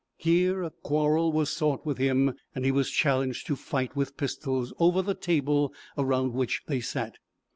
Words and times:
Here 0.17 0.63
a 0.63 0.71
quarrel 0.71 1.31
was 1.31 1.51
sought 1.51 1.85
with 1.85 1.99
him, 1.99 2.33
and 2.55 2.65
he 2.65 2.71
was 2.71 2.89
challenged 2.89 3.45
to 3.45 3.55
fight 3.55 3.95
with 3.95 4.17
pistols, 4.17 4.73
over 4.79 5.03
the 5.03 5.13
table 5.13 5.75
around 5.95 6.33
which 6.33 6.63
they 6.65 6.79
sat. 6.81 7.19